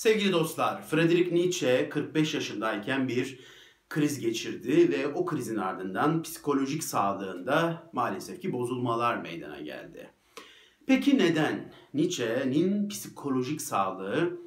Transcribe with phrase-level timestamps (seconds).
[0.00, 3.40] Sevgili dostlar, Friedrich Nietzsche 45 yaşındayken bir
[3.88, 10.10] kriz geçirdi ve o krizin ardından psikolojik sağlığında maalesef ki bozulmalar meydana geldi.
[10.86, 11.72] Peki neden?
[11.94, 14.38] Nietzsche'nin psikolojik sağlığı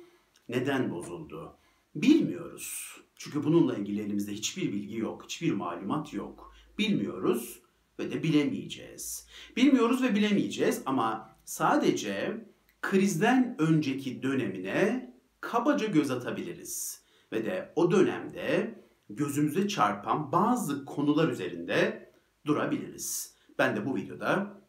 [0.50, 1.58] neden bozuldu?
[1.96, 2.98] Bilmiyoruz.
[3.16, 6.54] Çünkü bununla ilgili elimizde hiçbir bilgi yok, hiçbir malumat yok.
[6.78, 7.62] Bilmiyoruz
[8.00, 9.28] ve de bilemeyeceğiz.
[9.58, 12.46] Bilmiyoruz ve bilemeyeceğiz ama sadece
[12.82, 15.13] krizden önceki dönemine
[15.44, 17.04] kabaca göz atabiliriz.
[17.32, 18.76] Ve de o dönemde
[19.10, 22.10] gözümüze çarpan bazı konular üzerinde
[22.46, 23.36] durabiliriz.
[23.60, 24.62] Ben de bu videoda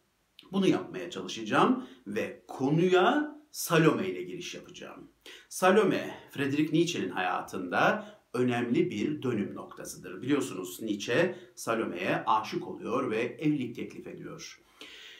[0.51, 5.11] bunu yapmaya çalışacağım ve konuya Salome ile giriş yapacağım.
[5.49, 10.21] Salome, Friedrich Nietzsche'nin hayatında önemli bir dönüm noktasıdır.
[10.21, 14.61] Biliyorsunuz Nietzsche Salome'ye aşık oluyor ve evlilik teklif ediyor.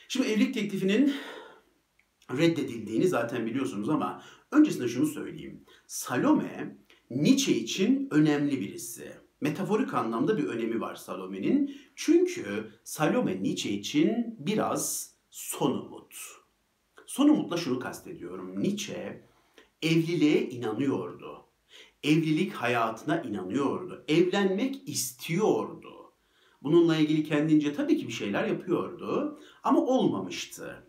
[0.07, 1.13] Şimdi evlilik teklifinin
[2.31, 5.63] reddedildiğini zaten biliyorsunuz ama öncesinde şunu söyleyeyim.
[5.87, 6.77] Salome
[7.09, 9.11] Nietzsche için önemli birisi.
[9.41, 11.77] Metaforik anlamda bir önemi var Salome'nin.
[11.95, 16.15] Çünkü Salome Nietzsche için biraz son umut.
[17.05, 18.63] Son umutla şunu kastediyorum.
[18.63, 19.21] Nietzsche
[19.81, 21.45] evliliğe inanıyordu.
[22.03, 24.05] Evlilik hayatına inanıyordu.
[24.07, 26.11] Evlenmek istiyordu.
[26.61, 30.87] Bununla ilgili kendince tabii ki bir şeyler yapıyordu ama olmamıştı.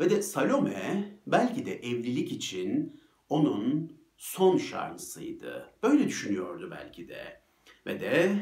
[0.00, 5.74] Ve de Salome belki de evlilik için onun son şansıydı.
[5.82, 7.40] Böyle düşünüyordu belki de.
[7.86, 8.36] Ve de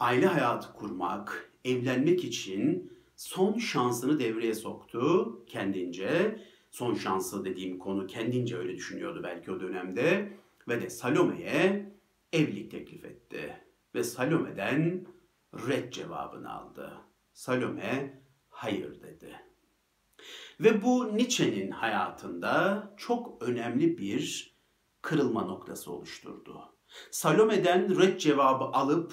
[0.00, 6.40] aile hayatı kurmak, evlenmek için son şansını devreye soktu kendince.
[6.70, 10.32] Son şansı dediğim konu kendince öyle düşünüyordu belki o dönemde.
[10.68, 11.92] Ve de Salome'ye
[12.32, 13.62] evlilik teklif etti.
[13.94, 15.06] Ve Salome'den
[15.68, 16.92] red cevabını aldı.
[17.32, 19.40] Salome hayır dedi.
[20.60, 24.54] Ve bu Nietzsche'nin hayatında çok önemli bir
[25.02, 26.60] kırılma noktası oluşturdu.
[27.10, 29.12] Salome'den red cevabı alıp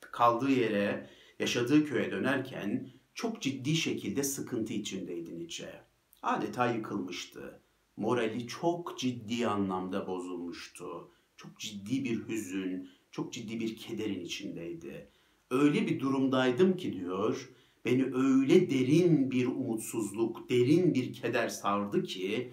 [0.00, 5.82] kaldığı yere, yaşadığı köye dönerken çok ciddi şekilde sıkıntı içindeydi Nietzsche.
[6.22, 7.60] Adeta yıkılmıştı.
[7.96, 11.10] Morali çok ciddi anlamda bozulmuştu.
[11.36, 15.10] Çok ciddi bir hüzün, çok ciddi bir kederin içindeydi.
[15.50, 17.50] Öyle bir durumdaydım ki diyor,
[17.84, 22.52] beni öyle derin bir umutsuzluk, derin bir keder sardı ki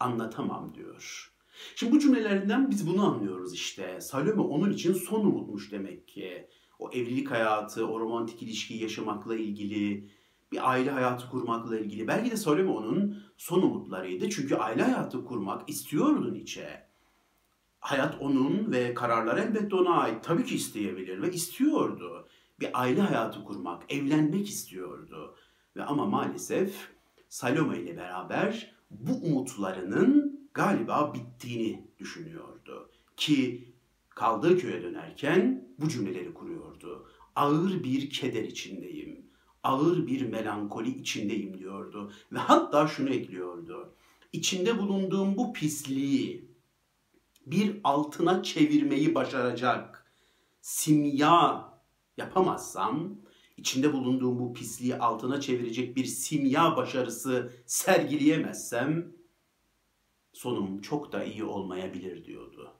[0.00, 1.30] anlatamam diyor.
[1.76, 4.00] Şimdi bu cümlelerinden biz bunu anlıyoruz işte.
[4.00, 6.46] Salome onun için son umutmuş demek ki.
[6.78, 10.08] O evlilik hayatı, o romantik ilişkiyi yaşamakla ilgili,
[10.52, 12.08] bir aile hayatı kurmakla ilgili.
[12.08, 14.30] Belki de Salome onun son umutlarıydı.
[14.30, 16.86] Çünkü aile hayatı kurmak istiyordu Nietzsche.
[17.80, 20.24] Hayat onun ve kararlar elbette ona ait.
[20.24, 22.19] Tabii ki isteyebilir ve istiyordu.
[22.60, 25.36] Bir aile hayatı kurmak, evlenmek istiyordu.
[25.76, 26.88] Ve ama maalesef
[27.28, 32.90] Salome ile beraber bu umutlarının galiba bittiğini düşünüyordu.
[33.16, 33.68] Ki
[34.08, 37.08] kaldığı köye dönerken bu cümleleri kuruyordu.
[37.36, 39.26] Ağır bir keder içindeyim,
[39.62, 42.12] ağır bir melankoli içindeyim diyordu.
[42.32, 43.94] Ve hatta şunu ekliyordu.
[44.32, 46.50] İçinde bulunduğum bu pisliği
[47.46, 50.06] bir altına çevirmeyi başaracak
[50.60, 51.69] simya
[52.20, 53.16] yapamazsam,
[53.56, 59.12] içinde bulunduğum bu pisliği altına çevirecek bir simya başarısı sergileyemezsem
[60.32, 62.72] sonum çok da iyi olmayabilir diyordu.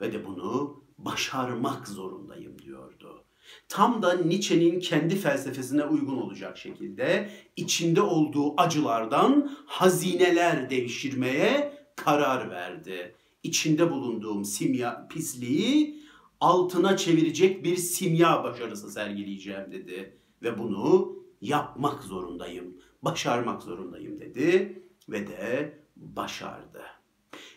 [0.00, 3.24] Ve de bunu başarmak zorundayım diyordu.
[3.68, 13.14] Tam da Nietzsche'nin kendi felsefesine uygun olacak şekilde içinde olduğu acılardan hazineler devşirmeye karar verdi.
[13.42, 16.00] İçinde bulunduğum simya pisliği
[16.40, 25.28] altına çevirecek bir simya başarısı sergileyeceğim dedi ve bunu yapmak zorundayım, başarmak zorundayım dedi ve
[25.28, 26.82] de başardı.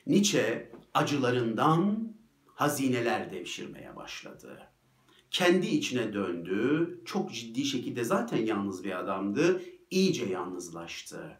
[0.07, 2.13] Nietzsche acılarından
[2.45, 4.59] hazineler devşirmeye başladı.
[5.31, 9.61] Kendi içine döndü, çok ciddi şekilde zaten yalnız bir adamdı,
[9.91, 11.39] iyice yalnızlaştı.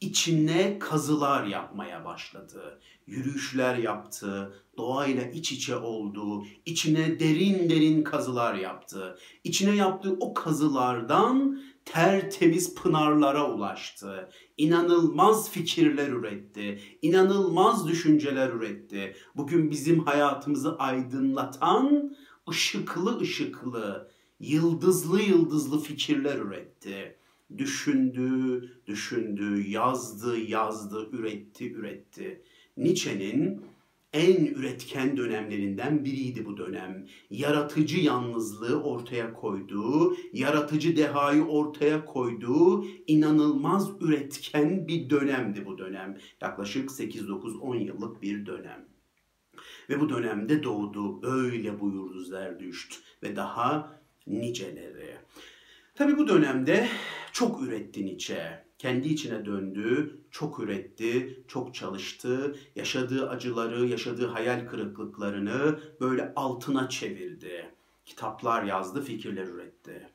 [0.00, 2.80] İçine kazılar yapmaya başladı.
[3.06, 9.18] Yürüyüşler yaptı, doğayla iç içe oldu, içine derin derin kazılar yaptı.
[9.44, 14.30] İçine yaptığı o kazılardan tertemiz pınarlara ulaştı.
[14.56, 16.80] İnanılmaz fikirler üretti.
[17.02, 19.16] İnanılmaz düşünceler üretti.
[19.36, 22.16] Bugün bizim hayatımızı aydınlatan
[22.50, 24.10] ışıklı ışıklı,
[24.40, 27.15] yıldızlı yıldızlı fikirler üretti.
[27.58, 32.42] Düşündü, düşündü, yazdı, yazdı, üretti, üretti.
[32.76, 33.62] Nietzsche'nin
[34.12, 37.06] en üretken dönemlerinden biriydi bu dönem.
[37.30, 46.18] Yaratıcı yalnızlığı ortaya koyduğu, yaratıcı dehayı ortaya koyduğu inanılmaz üretken bir dönemdi bu dönem.
[46.40, 48.84] Yaklaşık 8-9-10 yıllık bir dönem.
[49.90, 55.16] Ve bu dönemde doğdu böyle buyurdu Zerdüşt ve daha niceleri.
[55.94, 56.88] Tabi bu dönemde
[57.36, 65.80] çok üretti Nietzsche kendi içine döndü, çok üretti, çok çalıştı, yaşadığı acıları, yaşadığı hayal kırıklıklarını
[66.00, 67.70] böyle altına çevirdi.
[68.06, 70.08] Kitaplar yazdı, fikirler üretti.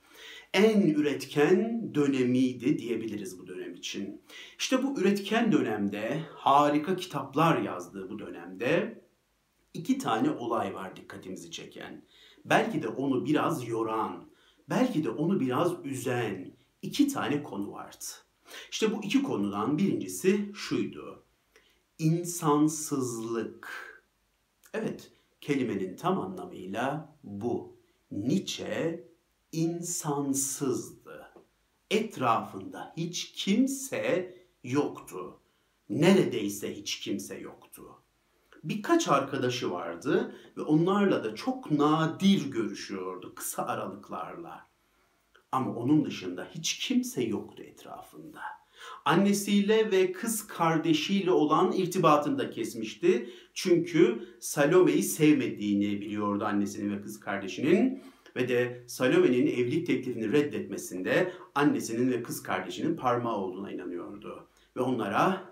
[0.53, 4.21] En üretken dönemiydi diyebiliriz bu dönem için.
[4.59, 9.01] İşte bu üretken dönemde, harika kitaplar yazdığı bu dönemde
[9.73, 12.01] iki tane olay var dikkatimizi çeken.
[12.45, 14.25] Belki de onu biraz yoran,
[14.69, 18.05] belki de onu biraz üzen iki tane konu vardı.
[18.71, 21.23] İşte bu iki konudan birincisi şuydu.
[21.99, 23.67] İnsansızlık.
[24.73, 25.11] Evet,
[25.41, 27.77] kelimenin tam anlamıyla bu.
[28.11, 29.07] Nietzsche
[29.51, 31.33] insansızdı.
[31.91, 35.39] Etrafında hiç kimse yoktu.
[35.89, 37.83] Neredeyse hiç kimse yoktu.
[38.63, 44.70] Birkaç arkadaşı vardı ve onlarla da çok nadir görüşüyordu kısa aralıklarla.
[45.51, 48.41] Ama onun dışında hiç kimse yoktu etrafında.
[49.05, 53.29] Annesiyle ve kız kardeşiyle olan irtibatını da kesmişti.
[53.53, 58.03] Çünkü Salome'yi sevmediğini biliyordu annesinin ve kız kardeşinin.
[58.35, 64.47] Ve de Salome'nin evlilik teklifini reddetmesinde annesinin ve kız kardeşinin parmağı olduğuna inanıyordu.
[64.77, 65.51] Ve onlara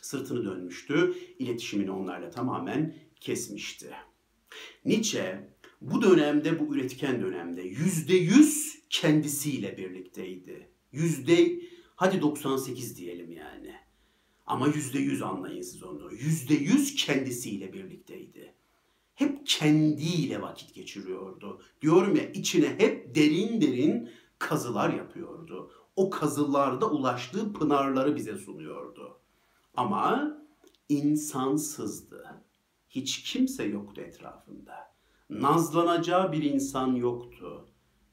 [0.00, 1.14] sırtını dönmüştü.
[1.38, 3.90] İletişimini onlarla tamamen kesmişti.
[4.84, 5.48] Nietzsche
[5.80, 10.70] bu dönemde, bu üretken dönemde yüzde yüz kendisiyle birlikteydi.
[10.92, 11.60] Yüzde,
[11.96, 13.74] hadi 98 diyelim yani.
[14.46, 16.12] Ama yüzde yüz anlayın siz onu.
[16.12, 18.54] Yüzde yüz kendisiyle birlikteydi.
[19.14, 21.62] Hep kendiyle vakit geçiriyordu.
[21.80, 25.70] Diyorum ya içine hep derin derin kazılar yapıyordu.
[25.96, 29.20] O kazılarda ulaştığı pınarları bize sunuyordu.
[29.74, 30.36] Ama
[30.88, 32.42] insansızdı.
[32.88, 34.92] Hiç kimse yoktu etrafında.
[35.30, 37.71] Nazlanacağı bir insan yoktu.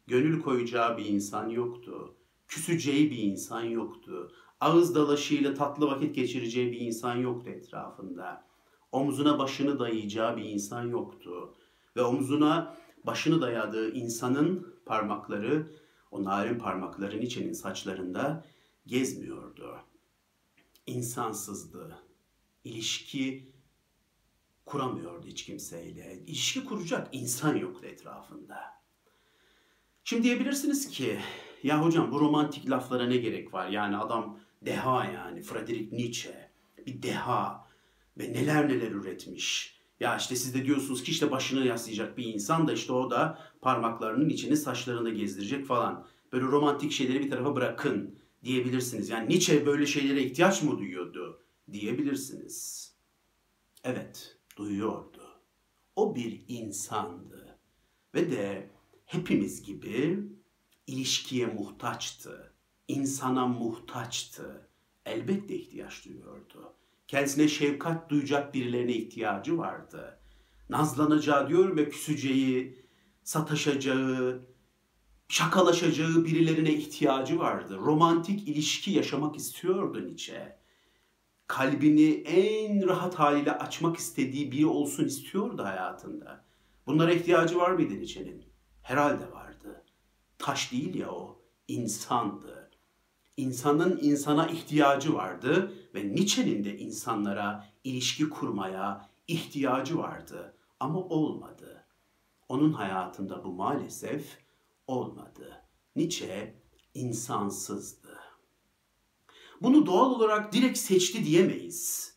[0.09, 2.15] Gönül koyacağı bir insan yoktu.
[2.47, 4.31] Küseceği bir insan yoktu.
[4.59, 8.45] Ağız dalaşıyla tatlı vakit geçireceği bir insan yoktu etrafında.
[8.91, 11.55] Omzuna başını dayayacağı bir insan yoktu.
[11.95, 15.71] Ve omzuna başını dayadığı insanın parmakları,
[16.11, 18.45] o narin parmakların içinin saçlarında
[18.85, 19.79] gezmiyordu.
[20.85, 21.97] İnsansızdı.
[22.63, 23.51] İlişki
[24.65, 26.23] kuramıyordu hiç kimseyle.
[26.27, 28.78] İlişki kuracak insan yoktu etrafında.
[30.03, 31.19] Şimdi diyebilirsiniz ki
[31.63, 33.69] ya hocam bu romantik laflara ne gerek var?
[33.69, 36.51] Yani adam deha yani Friedrich Nietzsche
[36.85, 37.67] bir deha
[38.17, 39.79] ve neler neler üretmiş.
[39.99, 43.39] Ya işte siz de diyorsunuz ki işte başını yaslayacak bir insan da işte o da
[43.61, 46.07] parmaklarının içini saçlarında gezdirecek falan.
[46.33, 49.09] Böyle romantik şeyleri bir tarafa bırakın diyebilirsiniz.
[49.09, 51.41] Yani Nietzsche böyle şeylere ihtiyaç mı duyuyordu
[51.71, 52.89] diyebilirsiniz.
[53.83, 55.41] Evet duyuyordu.
[55.95, 57.57] O bir insandı
[58.15, 58.69] ve de
[59.09, 60.19] hepimiz gibi
[60.87, 62.53] ilişkiye muhtaçtı.
[62.87, 64.69] insana muhtaçtı.
[65.05, 66.73] Elbette ihtiyaç duyuyordu.
[67.07, 70.19] Kendisine şefkat duyacak birilerine ihtiyacı vardı.
[70.69, 72.85] Nazlanacağı diyorum ve küseceği,
[73.23, 74.41] sataşacağı,
[75.27, 77.77] şakalaşacağı birilerine ihtiyacı vardı.
[77.77, 80.59] Romantik ilişki yaşamak istiyordu Nietzsche
[81.47, 86.45] kalbini en rahat haliyle açmak istediği biri olsun istiyordu hayatında.
[86.87, 88.48] Bunlara ihtiyacı var mıydı Nietzsche'nin?
[88.89, 89.83] Herhalde vardı.
[90.37, 92.71] Taş değil ya o, insandı.
[93.37, 101.85] İnsanın insana ihtiyacı vardı ve Nietzsche'nin de insanlara ilişki kurmaya ihtiyacı vardı ama olmadı.
[102.47, 104.37] Onun hayatında bu maalesef
[104.87, 105.63] olmadı.
[105.95, 106.55] Nietzsche
[106.93, 108.19] insansızdı.
[109.61, 112.13] Bunu doğal olarak direkt seçti diyemeyiz.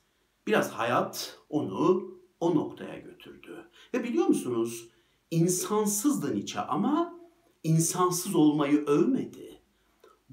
[0.47, 2.11] Biraz hayat onu
[2.41, 3.71] o noktaya götürdü.
[3.95, 4.92] Ve biliyor musunuz
[5.33, 7.19] insansızdı Nietzsche ama
[7.63, 9.63] insansız olmayı övmedi.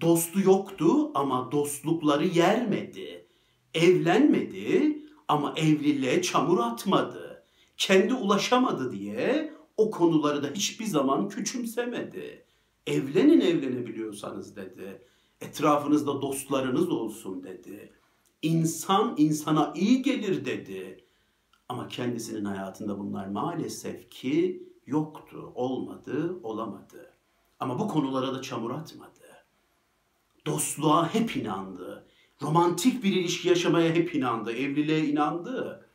[0.01, 3.27] Dostu yoktu ama dostlukları yermedi.
[3.73, 7.43] Evlenmedi ama evliliğe çamur atmadı.
[7.77, 12.45] Kendi ulaşamadı diye o konuları da hiçbir zaman küçümsemedi.
[12.87, 15.01] Evlenin evlenebiliyorsanız dedi.
[15.41, 17.93] Etrafınızda dostlarınız olsun dedi.
[18.41, 21.05] İnsan insana iyi gelir dedi.
[21.69, 27.13] Ama kendisinin hayatında bunlar maalesef ki yoktu, olmadı, olamadı.
[27.59, 29.45] Ama bu konulara da çamur atmadı.
[30.45, 32.07] Dostluğa hep inandı.
[32.41, 34.51] Romantik bir ilişki yaşamaya hep inandı.
[34.51, 35.85] Evliliğe inandı.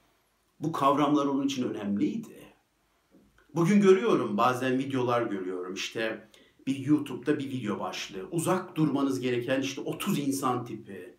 [0.61, 2.45] Bu kavramlar onun için önemliydi.
[3.55, 6.29] Bugün görüyorum bazen videolar görüyorum işte
[6.67, 8.29] bir YouTube'da bir video başlığı.
[8.31, 11.17] Uzak durmanız gereken işte 30 insan tipi.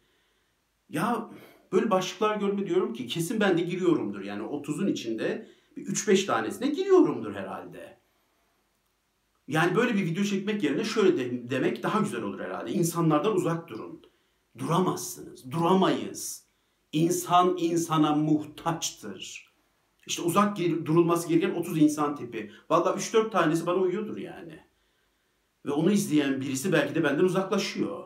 [0.89, 1.29] Ya
[1.71, 4.21] böyle başlıklar görme diyorum ki kesin ben de giriyorumdur.
[4.21, 7.97] Yani 30'un içinde 3-5 tanesine giriyorumdur herhalde.
[9.47, 12.71] Yani böyle bir video çekmek yerine şöyle de, demek daha güzel olur herhalde.
[12.71, 14.01] İnsanlardan uzak durun.
[14.57, 16.45] Duramazsınız, duramayız.
[16.91, 19.53] İnsan insana muhtaçtır.
[20.07, 22.51] İşte uzak durulması gereken 30 insan tipi.
[22.69, 24.59] Valla 3-4 tanesi bana uyuyordur yani.
[25.65, 28.03] Ve onu izleyen birisi belki de benden uzaklaşıyor.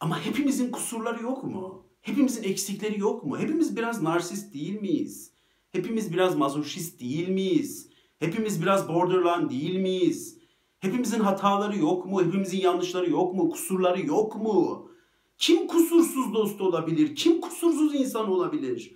[0.00, 1.86] Ama hepimizin kusurları yok mu?
[2.00, 3.38] Hepimizin eksikleri yok mu?
[3.38, 5.32] Hepimiz biraz narsist değil miyiz?
[5.72, 7.88] Hepimiz biraz mazoşist değil miyiz?
[8.18, 10.38] Hepimiz biraz borderline değil miyiz?
[10.80, 12.22] Hepimizin hataları yok mu?
[12.22, 13.50] Hepimizin yanlışları yok mu?
[13.50, 14.90] Kusurları yok mu?
[15.38, 17.14] Kim kusursuz dost olabilir?
[17.16, 18.94] Kim kusursuz insan olabilir?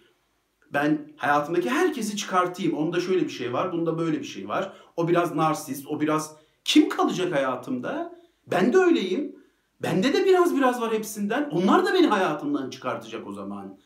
[0.72, 2.74] Ben hayatımdaki herkesi çıkartayım.
[2.74, 4.72] Onda şöyle bir şey var, bunda böyle bir şey var.
[4.96, 6.36] O biraz narsist, o biraz...
[6.64, 8.18] Kim kalacak hayatımda?
[8.46, 9.36] Ben de öyleyim.
[9.82, 11.48] Bende de biraz biraz var hepsinden.
[11.50, 13.78] Onlar da beni hayatımdan çıkartacak o zaman.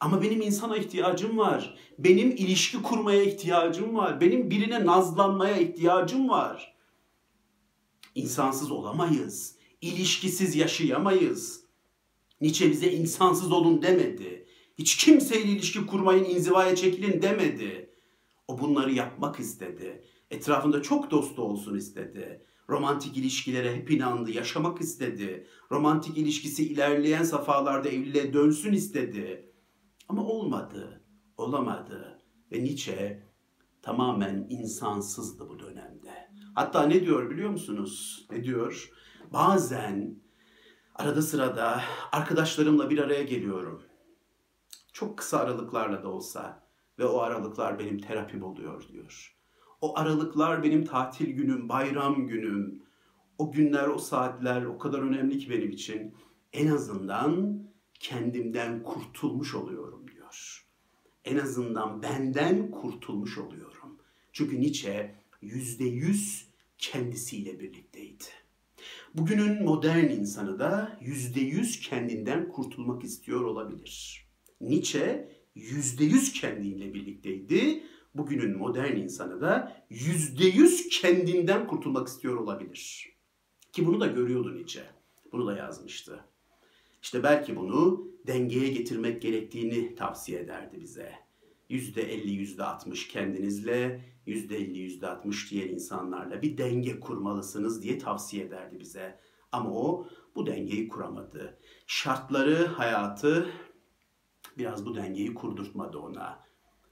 [0.00, 1.76] Ama benim insana ihtiyacım var.
[1.98, 4.20] Benim ilişki kurmaya ihtiyacım var.
[4.20, 6.76] Benim birine nazlanmaya ihtiyacım var.
[8.14, 9.56] İnsansız olamayız.
[9.80, 11.64] İlişkisiz yaşayamayız.
[12.40, 14.46] Nietzsche bize insansız olun demedi.
[14.78, 17.90] Hiç kimseyle ilişki kurmayın, inzivaya çekilin demedi.
[18.48, 20.04] O bunları yapmak istedi.
[20.30, 22.44] Etrafında çok dostu olsun istedi.
[22.68, 25.46] Romantik ilişkilere hep inandı, yaşamak istedi.
[25.70, 29.45] Romantik ilişkisi ilerleyen safhalarda evliliğe dönsün istedi.
[30.08, 31.04] Ama olmadı,
[31.36, 32.22] olamadı.
[32.52, 33.22] Ve Nietzsche
[33.82, 36.30] tamamen insansızdı bu dönemde.
[36.54, 38.26] Hatta ne diyor biliyor musunuz?
[38.30, 38.90] Ne diyor?
[39.32, 40.20] Bazen
[40.94, 41.80] arada sırada
[42.12, 43.82] arkadaşlarımla bir araya geliyorum.
[44.92, 49.36] Çok kısa aralıklarla da olsa ve o aralıklar benim terapim oluyor diyor.
[49.80, 52.82] O aralıklar benim tatil günüm, bayram günüm.
[53.38, 56.14] O günler, o saatler o kadar önemli ki benim için.
[56.52, 57.62] En azından
[58.00, 59.95] kendimden kurtulmuş oluyorum.
[61.26, 63.98] En azından benden kurtulmuş oluyorum.
[64.32, 66.46] Çünkü Nietzsche yüzde yüz
[66.78, 68.24] kendisiyle birlikteydi.
[69.14, 74.26] Bugünün modern insanı da yüzde yüz kendinden kurtulmak istiyor olabilir.
[74.60, 77.82] Nietzsche yüzde yüz kendiyle birlikteydi.
[78.14, 83.12] Bugünün modern insanı da yüzde yüz kendinden kurtulmak istiyor olabilir.
[83.72, 84.84] Ki bunu da görüyordu Nietzsche.
[85.32, 86.24] Bunu da yazmıştı.
[87.06, 91.12] İşte belki bunu dengeye getirmek gerektiğini tavsiye ederdi bize.
[91.68, 97.98] Yüzde elli, yüzde altmış kendinizle, yüzde elli, yüzde altmış diğer insanlarla bir denge kurmalısınız diye
[97.98, 99.20] tavsiye ederdi bize.
[99.52, 101.58] Ama o bu dengeyi kuramadı.
[101.86, 103.50] Şartları, hayatı
[104.58, 106.44] biraz bu dengeyi kurdurtmadı ona.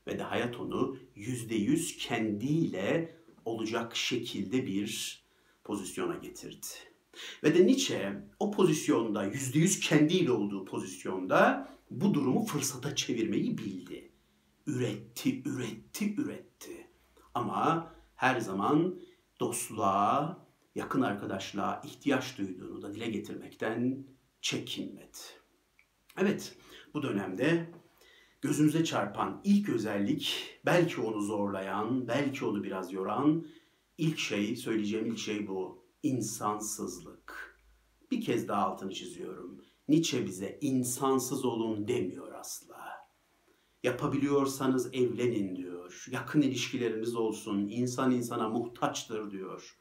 [0.06, 5.22] Ve de hayat onu yüzde yüz kendiyle olacak şekilde bir
[5.64, 6.93] pozisyona getirdi.
[7.44, 14.12] Ve de Nietzsche o pozisyonda, yüzde yüz kendiyle olduğu pozisyonda bu durumu fırsata çevirmeyi bildi.
[14.66, 16.86] Üretti, üretti, üretti.
[17.34, 19.00] Ama her zaman
[19.40, 20.38] dostluğa,
[20.74, 24.06] yakın arkadaşlığa ihtiyaç duyduğunu da dile getirmekten
[24.40, 25.18] çekinmedi.
[26.18, 26.56] Evet,
[26.94, 27.70] bu dönemde
[28.40, 33.46] gözümüze çarpan ilk özellik, belki onu zorlayan, belki onu biraz yoran
[33.98, 37.58] ilk şey, söyleyeceğim ilk şey bu insansızlık.
[38.10, 39.64] Bir kez daha altını çiziyorum.
[39.88, 42.76] Nietzsche bize insansız olun demiyor asla.
[43.82, 46.06] Yapabiliyorsanız evlenin diyor.
[46.10, 47.68] Yakın ilişkileriniz olsun.
[47.68, 49.76] İnsan insana muhtaçtır diyor.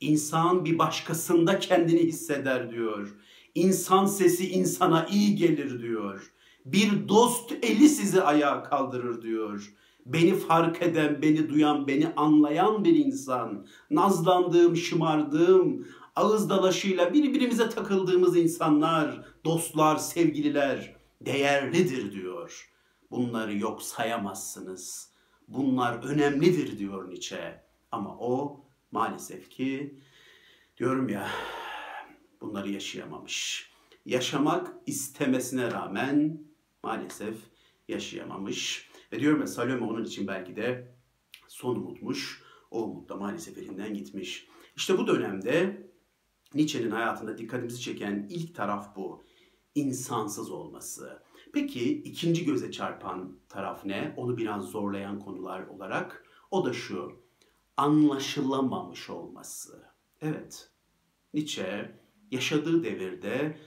[0.00, 3.14] İnsan bir başkasında kendini hisseder diyor.
[3.54, 6.32] İnsan sesi insana iyi gelir diyor.
[6.64, 9.74] Bir dost eli sizi ayağa kaldırır diyor.
[10.06, 13.66] Beni fark eden, beni duyan, beni anlayan bir insan.
[13.90, 22.70] Nazlandığım, şımardığım, ağız dalaşıyla birbirimize takıldığımız insanlar, dostlar, sevgililer değerlidir diyor.
[23.10, 25.12] Bunları yok sayamazsınız.
[25.48, 27.62] Bunlar önemlidir diyor Nietzsche.
[27.92, 29.98] Ama o maalesef ki
[30.76, 31.28] diyorum ya
[32.40, 33.70] bunları yaşayamamış.
[34.06, 36.40] Yaşamak istemesine rağmen
[36.82, 37.34] maalesef
[37.88, 38.91] yaşayamamış.
[39.12, 40.94] Ve diyorum ya Salome onun için belki de
[41.48, 42.42] son umutmuş.
[42.70, 44.48] O umut da maalesef elinden gitmiş.
[44.76, 45.86] İşte bu dönemde
[46.54, 49.24] Nietzsche'nin hayatında dikkatimizi çeken ilk taraf bu.
[49.74, 51.22] İnsansız olması.
[51.52, 54.14] Peki ikinci göze çarpan taraf ne?
[54.16, 56.24] Onu biraz zorlayan konular olarak.
[56.50, 57.22] O da şu.
[57.76, 59.84] Anlaşılamamış olması.
[60.20, 60.70] Evet.
[61.34, 61.98] Nietzsche
[62.30, 63.58] yaşadığı devirde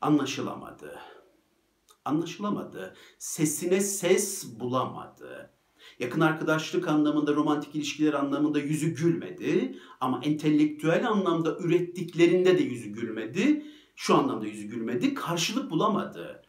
[0.00, 1.00] anlaşılamadı
[2.04, 2.94] Anlaşılamadı.
[3.18, 5.50] Sesine ses bulamadı.
[5.98, 9.78] Yakın arkadaşlık anlamında, romantik ilişkiler anlamında yüzü gülmedi.
[10.00, 13.66] Ama entelektüel anlamda ürettiklerinde de yüzü gülmedi.
[13.96, 15.14] Şu anlamda yüzü gülmedi.
[15.14, 16.42] Karşılık bulamadı.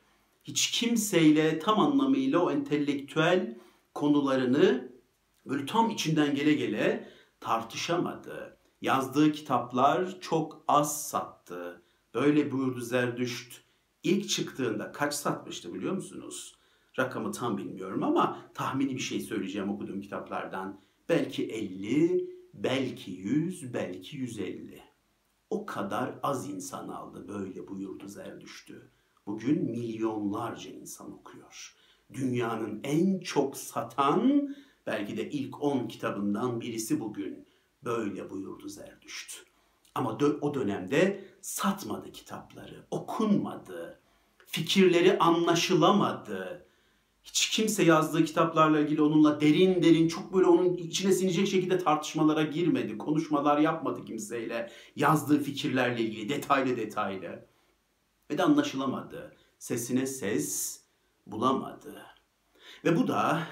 [0.44, 3.58] Hiç kimseyle tam anlamıyla o entelektüel
[3.94, 4.92] konularını
[5.46, 7.10] böyle tam içinden gele gele
[7.40, 8.58] tartışamadı.
[8.82, 11.82] Yazdığı kitaplar çok az sattı.
[12.14, 13.65] Böyle buyurdu Zerdüşt.
[14.06, 16.56] İlk çıktığında kaç satmıştı biliyor musunuz?
[17.00, 20.82] Rakamı tam bilmiyorum ama tahmini bir şey söyleyeceğim okuduğum kitaplardan.
[21.10, 24.84] Belki 50, belki 100, belki 150.
[25.50, 28.92] O kadar az insan aldı böyle buyurdu Zerdüşt'ü.
[29.26, 31.76] Bugün milyonlarca insan okuyor.
[32.14, 34.56] Dünyanın en çok satan
[34.88, 37.48] belki de ilk 10 kitabından birisi bugün.
[37.84, 39.55] Böyle buyurdu Zerdüşt.
[39.96, 44.00] Ama dö- o dönemde satmadı kitapları, okunmadı,
[44.48, 46.66] fikirleri anlaşılamadı.
[47.24, 52.44] Hiç kimse yazdığı kitaplarla ilgili onunla derin derin çok böyle onun içine sinecek şekilde tartışmalara
[52.44, 52.98] girmedi.
[52.98, 54.72] Konuşmalar yapmadı kimseyle.
[54.96, 57.46] Yazdığı fikirlerle ilgili detaylı detaylı.
[58.32, 59.36] Ve de anlaşılamadı.
[59.60, 60.80] Sesine ses
[61.28, 62.02] bulamadı.
[62.86, 63.44] Ve bu da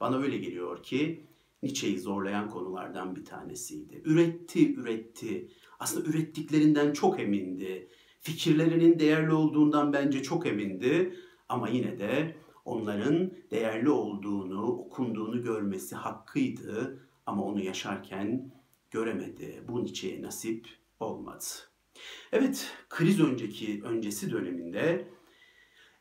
[0.00, 1.26] bana öyle geliyor ki
[1.62, 4.02] Nietzsche'yi zorlayan konulardan bir tanesiydi.
[4.04, 5.48] Üretti, üretti.
[5.78, 7.88] Aslında ürettiklerinden çok emindi.
[8.20, 11.14] Fikirlerinin değerli olduğundan bence çok emindi.
[11.48, 16.98] Ama yine de onların değerli olduğunu, okunduğunu görmesi hakkıydı.
[17.26, 18.52] Ama onu yaşarken
[18.90, 19.62] göremedi.
[19.68, 20.66] Bu Nietzsche'ye nasip
[21.00, 21.44] olmadı.
[22.32, 25.08] Evet, kriz önceki öncesi döneminde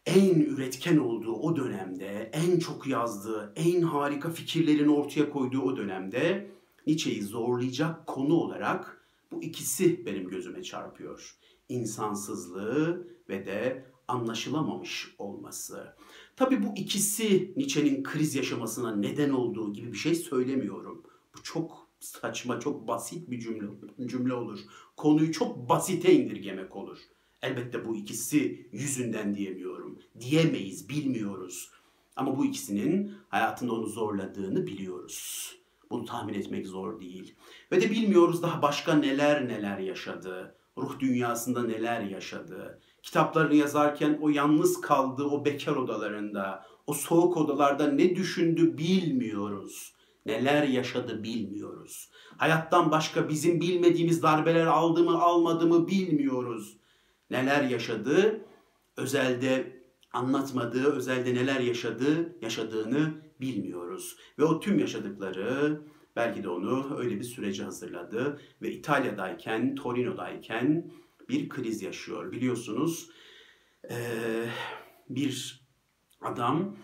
[0.05, 6.51] en üretken olduğu o dönemde, en çok yazdığı, en harika fikirlerini ortaya koyduğu o dönemde
[6.87, 8.96] Nietzsche'yi zorlayacak konu olarak
[9.31, 11.37] bu ikisi benim gözüme çarpıyor.
[11.69, 15.95] İnsansızlığı ve de anlaşılamamış olması.
[16.35, 21.03] Tabii bu ikisi Nietzsche'nin kriz yaşamasına neden olduğu gibi bir şey söylemiyorum.
[21.37, 23.65] Bu çok saçma, çok basit bir cümle
[24.05, 24.59] cümle olur.
[24.97, 26.97] Konuyu çok basite indirgemek olur.
[27.41, 29.99] Elbette bu ikisi yüzünden diyemiyorum.
[30.19, 31.71] Diyemeyiz, bilmiyoruz.
[32.15, 35.51] Ama bu ikisinin hayatında onu zorladığını biliyoruz.
[35.91, 37.35] Bunu tahmin etmek zor değil.
[37.71, 40.55] Ve de bilmiyoruz daha başka neler neler yaşadı.
[40.77, 42.81] Ruh dünyasında neler yaşadı.
[43.03, 49.93] Kitaplarını yazarken o yalnız kaldığı o bekar odalarında, o soğuk odalarda ne düşündü bilmiyoruz.
[50.25, 52.09] Neler yaşadı bilmiyoruz.
[52.37, 56.77] Hayattan başka bizim bilmediğimiz darbeler aldı mı almadı mı bilmiyoruz
[57.29, 58.45] neler yaşadığı,
[58.97, 59.81] özelde
[60.13, 64.17] anlatmadığı, özelde neler yaşadığı, yaşadığını bilmiyoruz.
[64.39, 65.81] Ve o tüm yaşadıkları
[66.15, 70.91] belki de onu öyle bir sürece hazırladı ve İtalya'dayken, Torino'dayken
[71.29, 72.31] bir kriz yaşıyor.
[72.31, 73.09] Biliyorsunuz
[75.09, 75.61] bir
[76.21, 76.77] adam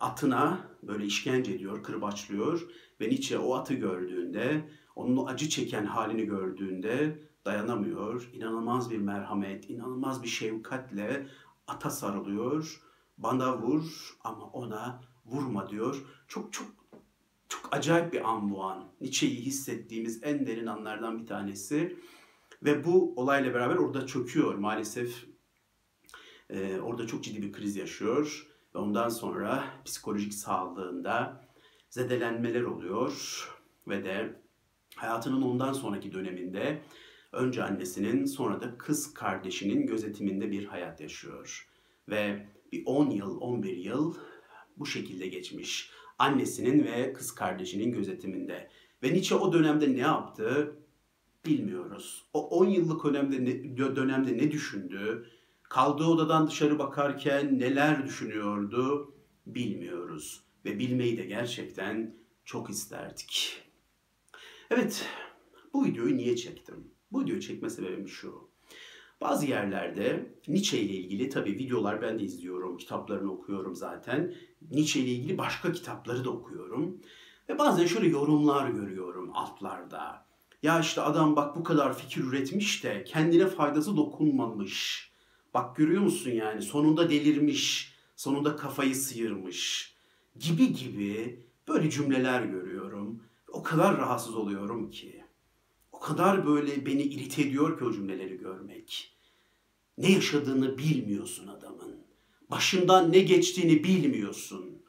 [0.00, 2.68] atına böyle işkence ediyor, kırbaçlıyor
[3.00, 8.30] ve Nietzsche o atı gördüğünde, onun acı çeken halini gördüğünde dayanamıyor.
[8.32, 11.26] İnanılmaz bir merhamet, inanılmaz bir şefkatle
[11.66, 12.82] ata sarılıyor.
[13.18, 16.02] Bana vur ama ona vurma diyor.
[16.28, 16.66] Çok çok
[17.48, 18.84] çok acayip bir an bu an.
[19.00, 21.96] Nietzsche'yi hissettiğimiz en derin anlardan bir tanesi.
[22.62, 25.26] Ve bu olayla beraber orada çöküyor maalesef.
[26.50, 28.46] E, orada çok ciddi bir kriz yaşıyor.
[28.74, 31.44] Ve ondan sonra psikolojik sağlığında
[31.90, 33.12] zedelenmeler oluyor.
[33.88, 34.40] Ve de
[34.96, 36.82] hayatının ondan sonraki döneminde
[37.32, 41.68] önce annesinin sonra da kız kardeşinin gözetiminde bir hayat yaşıyor.
[42.08, 44.14] Ve bir 10 yıl, 11 yıl
[44.76, 45.90] bu şekilde geçmiş.
[46.18, 48.70] Annesinin ve kız kardeşinin gözetiminde.
[49.02, 50.76] Ve Nietzsche o dönemde ne yaptı
[51.46, 52.28] bilmiyoruz.
[52.32, 55.30] O 10 yıllık dönemde ne, dönemde ne düşündü?
[55.62, 59.14] Kaldığı odadan dışarı bakarken neler düşünüyordu
[59.46, 60.42] bilmiyoruz.
[60.64, 63.62] Ve bilmeyi de gerçekten çok isterdik.
[64.70, 65.06] Evet,
[65.72, 66.90] bu videoyu niye çektim?
[67.12, 68.50] Bu videoyu çekme sebebim şu.
[69.20, 74.34] Bazı yerlerde Nietzsche ile ilgili tabi videolar ben de izliyorum, kitaplarını okuyorum zaten.
[74.70, 77.00] Nietzsche ile ilgili başka kitapları da okuyorum.
[77.48, 80.26] Ve bazen şöyle yorumlar görüyorum altlarda.
[80.62, 85.06] Ya işte adam bak bu kadar fikir üretmiş de kendine faydası dokunmamış.
[85.54, 89.94] Bak görüyor musun yani sonunda delirmiş, sonunda kafayı sıyırmış
[90.38, 93.22] gibi gibi böyle cümleler görüyorum.
[93.48, 95.24] O kadar rahatsız oluyorum ki.
[96.06, 99.16] Kadar böyle beni irite ediyor ki o cümleleri görmek.
[99.98, 101.96] Ne yaşadığını bilmiyorsun adamın.
[102.50, 104.82] Başından ne geçtiğini bilmiyorsun.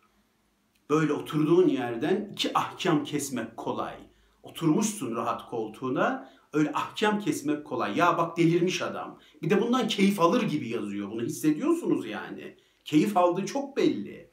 [0.89, 3.95] Böyle oturduğun yerden iki ahkam kesmek kolay.
[4.43, 7.97] Oturmuşsun rahat koltuğuna, öyle ahkam kesmek kolay.
[7.97, 9.19] Ya bak delirmiş adam.
[9.41, 11.11] Bir de bundan keyif alır gibi yazıyor.
[11.11, 12.55] Bunu hissediyorsunuz yani.
[12.85, 14.29] Keyif aldığı çok belli.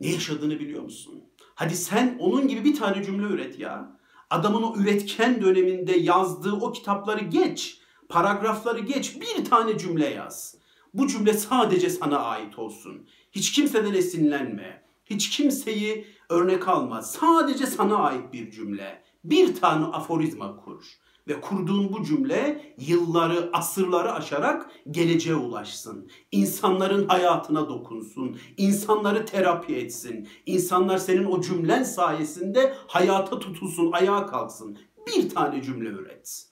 [0.00, 1.24] Ne yaşadığını biliyor musun?
[1.54, 3.96] Hadi sen onun gibi bir tane cümle üret ya.
[4.30, 7.80] Adamın o üretken döneminde yazdığı o kitapları geç.
[8.08, 9.20] Paragrafları geç.
[9.20, 10.56] Bir tane cümle yaz.
[10.94, 13.08] Bu cümle sadece sana ait olsun.
[13.32, 14.82] Hiç kimseden esinlenme.
[15.04, 17.02] Hiç kimseyi örnek alma.
[17.02, 19.02] Sadece sana ait bir cümle.
[19.24, 20.84] Bir tane aforizma kur.
[21.28, 26.10] Ve kurduğun bu cümle yılları, asırları aşarak geleceğe ulaşsın.
[26.32, 28.36] İnsanların hayatına dokunsun.
[28.56, 30.28] İnsanları terapi etsin.
[30.46, 34.78] İnsanlar senin o cümlen sayesinde hayata tutulsun, ayağa kalksın.
[35.06, 36.46] Bir tane cümle üret.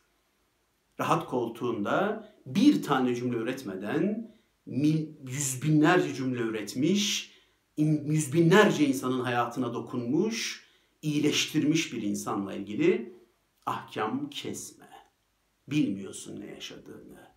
[1.01, 4.35] Rahat koltuğunda bir tane cümle üretmeden
[5.27, 7.33] yüz binlerce cümle üretmiş,
[7.77, 10.65] yüz binlerce insanın hayatına dokunmuş,
[11.03, 13.15] iyileştirmiş bir insanla ilgili
[13.67, 14.89] ahkam kesme.
[15.69, 17.35] Bilmiyorsun ne yaşadığını.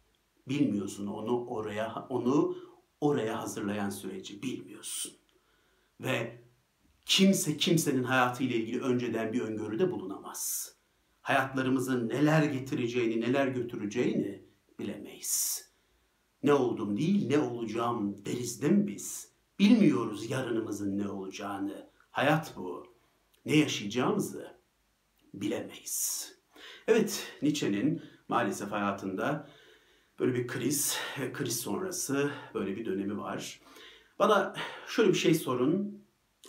[0.48, 2.58] Bilmiyorsun onu oraya onu
[3.02, 5.14] oraya hazırlayan süreci bilmiyorsun.
[6.02, 6.42] Ve
[7.06, 10.74] kimse kimsenin hayatıyla ilgili önceden bir öngörüde bulunamaz.
[11.22, 14.44] Hayatlarımızın neler getireceğini, neler götüreceğini
[14.80, 15.68] bilemeyiz.
[16.44, 19.32] Ne oldum değil, ne olacağım deriz değil mi biz?
[19.60, 21.90] Bilmiyoruz yarınımızın ne olacağını.
[22.12, 22.88] Hayat bu.
[23.46, 24.57] Ne yaşayacağımızı
[25.42, 26.34] bilemeyiz.
[26.88, 29.50] Evet, Nietzsche'nin maalesef hayatında
[30.20, 30.98] böyle bir kriz,
[31.34, 33.62] kriz sonrası böyle bir dönemi var.
[34.20, 34.56] Bana
[34.88, 36.04] şöyle bir şey sorun,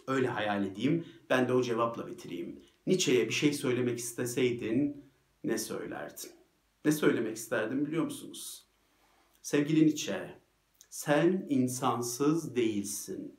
[0.07, 2.63] öyle hayal edeyim, ben de o cevapla bitireyim.
[2.87, 5.05] Nietzsche'ye bir şey söylemek isteseydin
[5.45, 6.31] ne söylerdin?
[6.85, 8.67] Ne söylemek isterdim biliyor musunuz?
[9.43, 10.41] Sevgili Nietzsche,
[10.91, 13.39] sen insansız değilsin.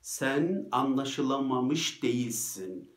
[0.00, 2.90] Sen anlaşılamamış değilsin.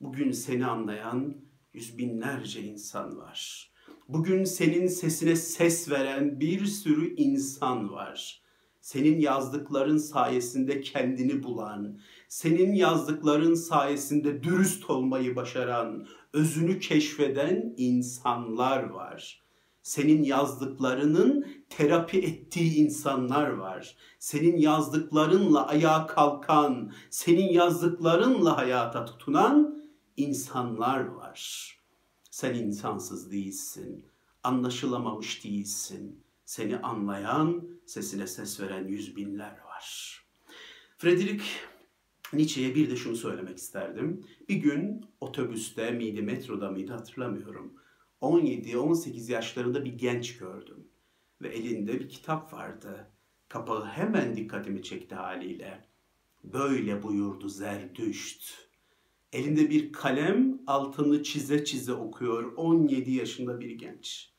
[0.00, 1.36] Bugün seni anlayan
[1.74, 3.70] yüz binlerce insan var.
[4.08, 8.42] Bugün senin sesine ses veren bir sürü insan var.
[8.80, 19.42] Senin yazdıkların sayesinde kendini bulan, senin yazdıkların sayesinde dürüst olmayı başaran, özünü keşfeden insanlar var.
[19.82, 23.96] Senin yazdıklarının terapi ettiği insanlar var.
[24.18, 29.79] Senin yazdıklarınla ayağa kalkan, senin yazdıklarınla hayata tutunan
[30.20, 31.70] insanlar var.
[32.30, 34.06] Sen insansız değilsin,
[34.42, 36.24] anlaşılamamış değilsin.
[36.44, 40.16] Seni anlayan, sesine ses veren yüz binler var.
[40.98, 41.44] Frederick
[42.32, 44.26] Nietzsche'ye bir de şunu söylemek isterdim.
[44.48, 47.74] Bir gün otobüste miydi, metroda mıydı hatırlamıyorum.
[48.22, 50.88] 17-18 yaşlarında bir genç gördüm.
[51.42, 53.10] Ve elinde bir kitap vardı.
[53.48, 55.84] Kapağı hemen dikkatimi çekti haliyle.
[56.44, 58.69] Böyle buyurdu Zerdüşt.
[59.32, 64.30] Elinde bir kalem altını çize çize okuyor 17 yaşında bir genç.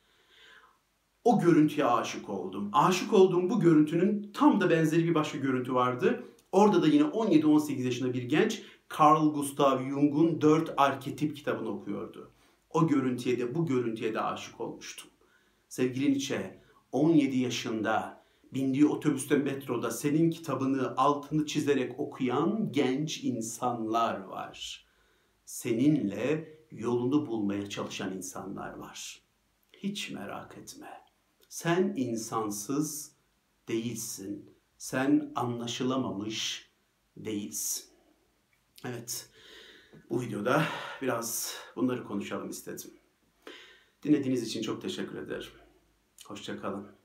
[1.24, 2.70] O görüntüye aşık oldum.
[2.74, 6.24] Aşık olduğum bu görüntünün tam da benzeri bir başka görüntü vardı.
[6.52, 8.62] Orada da yine 17-18 yaşında bir genç
[9.00, 12.32] Carl Gustav Jung'un dört arketip kitabını okuyordu.
[12.70, 15.10] O görüntüye de bu görüntüye de aşık olmuştum.
[15.70, 16.60] Sevgili Nietzsche
[16.92, 18.21] 17 yaşında
[18.54, 24.86] bindiği otobüste metroda senin kitabını altını çizerek okuyan genç insanlar var.
[25.46, 29.22] Seninle yolunu bulmaya çalışan insanlar var.
[29.74, 31.02] Hiç merak etme.
[31.50, 33.16] Sen insansız
[33.68, 34.56] değilsin.
[34.78, 36.72] Sen anlaşılamamış
[37.18, 37.86] değilsin.
[38.86, 39.30] Evet.
[40.10, 40.66] Bu videoda
[41.02, 42.92] biraz bunları konuşalım istedim.
[44.04, 45.52] Dinlediğiniz için çok teşekkür ederim.
[46.26, 47.01] Hoşçakalın.